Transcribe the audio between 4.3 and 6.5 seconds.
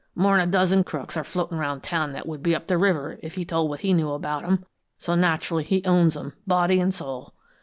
'em; so naturally, he owns 'em,